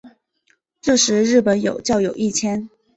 [0.81, 2.67] 这时日本有教友一千。